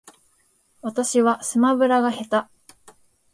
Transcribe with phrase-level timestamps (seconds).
[0.81, 2.93] 私はスマブラが下手